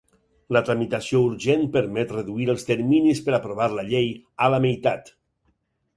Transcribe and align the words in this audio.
La 0.55 0.61
tramitació 0.67 1.19
urgent 1.25 1.67
permet 1.75 2.15
reduir 2.17 2.49
els 2.55 2.67
terminis 2.71 3.23
per 3.27 3.35
aprovar 3.39 3.71
la 3.75 3.87
llei 3.93 4.11
a 4.47 4.53
la 4.55 4.65
meitat. 4.65 5.17